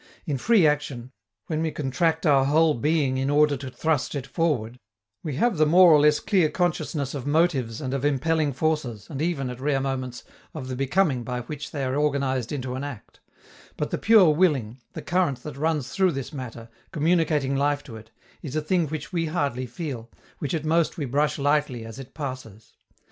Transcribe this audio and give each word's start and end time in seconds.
In 0.25 0.39
free 0.39 0.65
action, 0.65 1.11
when 1.45 1.61
we 1.61 1.69
contract 1.69 2.25
our 2.25 2.45
whole 2.45 2.73
being 2.73 3.19
in 3.19 3.29
order 3.29 3.55
to 3.57 3.69
thrust 3.69 4.15
it 4.15 4.25
forward, 4.25 4.79
we 5.21 5.35
have 5.35 5.57
the 5.59 5.65
more 5.67 5.91
or 5.91 5.99
less 5.99 6.19
clear 6.19 6.49
consciousness 6.49 7.13
of 7.13 7.27
motives 7.27 7.79
and 7.79 7.93
of 7.93 8.03
impelling 8.03 8.51
forces, 8.51 9.05
and 9.11 9.21
even, 9.21 9.51
at 9.51 9.59
rare 9.61 9.79
moments, 9.79 10.23
of 10.55 10.69
the 10.69 10.75
becoming 10.75 11.23
by 11.23 11.41
which 11.41 11.69
they 11.69 11.83
are 11.83 11.95
organized 11.95 12.51
into 12.51 12.73
an 12.73 12.83
act: 12.83 13.19
but 13.77 13.91
the 13.91 13.99
pure 13.99 14.33
willing, 14.33 14.79
the 14.93 15.03
current 15.03 15.43
that 15.43 15.55
runs 15.55 15.89
through 15.91 16.13
this 16.13 16.33
matter, 16.33 16.67
communicating 16.91 17.55
life 17.55 17.83
to 17.83 17.95
it, 17.95 18.09
is 18.41 18.55
a 18.55 18.61
thing 18.61 18.87
which 18.87 19.13
we 19.13 19.27
hardly 19.27 19.67
feel, 19.67 20.09
which 20.39 20.55
at 20.55 20.65
most 20.65 20.97
we 20.97 21.05
brush 21.05 21.37
lightly 21.37 21.85
as 21.85 21.99
it 21.99 22.15
passes. 22.15 22.73